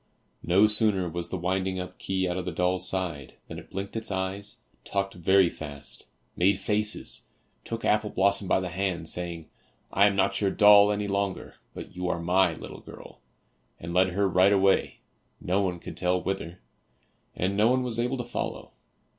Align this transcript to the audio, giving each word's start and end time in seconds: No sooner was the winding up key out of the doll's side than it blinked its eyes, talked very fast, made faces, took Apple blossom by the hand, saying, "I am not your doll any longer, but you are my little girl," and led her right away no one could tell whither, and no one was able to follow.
No 0.41 0.65
sooner 0.65 1.07
was 1.07 1.29
the 1.29 1.37
winding 1.37 1.79
up 1.79 1.99
key 1.99 2.27
out 2.27 2.35
of 2.35 2.45
the 2.45 2.51
doll's 2.51 2.89
side 2.89 3.35
than 3.47 3.59
it 3.59 3.69
blinked 3.69 3.95
its 3.95 4.09
eyes, 4.09 4.61
talked 4.83 5.13
very 5.13 5.47
fast, 5.47 6.07
made 6.35 6.57
faces, 6.57 7.27
took 7.63 7.85
Apple 7.85 8.09
blossom 8.09 8.47
by 8.47 8.59
the 8.59 8.69
hand, 8.69 9.07
saying, 9.07 9.47
"I 9.93 10.07
am 10.07 10.15
not 10.15 10.41
your 10.41 10.49
doll 10.49 10.91
any 10.91 11.07
longer, 11.07 11.57
but 11.75 11.95
you 11.95 12.09
are 12.09 12.19
my 12.19 12.55
little 12.55 12.79
girl," 12.81 13.19
and 13.79 13.93
led 13.93 14.09
her 14.13 14.27
right 14.27 14.51
away 14.51 15.01
no 15.39 15.61
one 15.61 15.77
could 15.77 15.95
tell 15.97 16.19
whither, 16.19 16.57
and 17.35 17.55
no 17.55 17.67
one 17.69 17.83
was 17.83 17.99
able 17.99 18.17
to 18.17 18.23
follow. 18.23 18.71